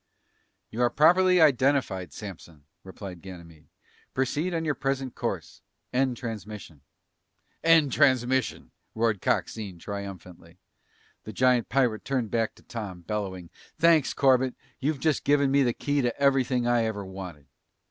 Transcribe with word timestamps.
"You 0.71 0.81
are 0.81 0.89
properly 0.89 1.39
identified, 1.39 2.11
Samson," 2.11 2.65
replied 2.83 3.21
Ganymede. 3.21 3.67
"Proceed 4.15 4.51
on 4.51 4.65
your 4.65 4.73
present 4.73 5.13
course. 5.13 5.61
End 5.93 6.17
transmission." 6.17 6.81
"End 7.63 7.91
transmission!" 7.91 8.71
roared 8.95 9.21
Coxine 9.21 9.77
triumphantly. 9.77 10.57
The 11.23 11.33
giant 11.33 11.69
pirate 11.69 12.03
turned 12.03 12.31
back 12.31 12.55
to 12.55 12.63
Tom, 12.63 13.01
bellowing, 13.01 13.51
"Thanks, 13.77 14.15
Corbett. 14.15 14.55
You've 14.79 14.99
just 14.99 15.23
given 15.23 15.51
me 15.51 15.61
the 15.61 15.71
key 15.71 16.01
to 16.01 16.19
everything 16.19 16.65
I 16.65 16.85
ever 16.85 17.05
wanted." 17.05 17.45